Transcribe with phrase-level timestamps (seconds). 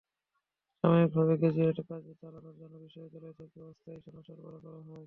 [0.83, 4.99] সাময়িকভাবে গ্র্যাজুয়েটদের কাজ চালানোর জন্য বিশ্ববিদ্যালয় থেকে অস্থায়ী সনদ সরবরাহ করা হয়।